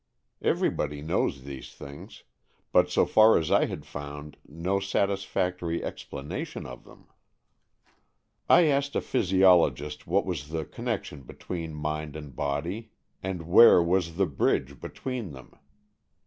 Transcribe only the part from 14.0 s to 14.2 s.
SOULS was